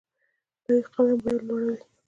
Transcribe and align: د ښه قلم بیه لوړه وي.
د 0.65 0.65
ښه 0.89 0.89
قلم 0.95 1.17
بیه 1.23 1.35
لوړه 1.47 1.65
وي. 1.75 1.81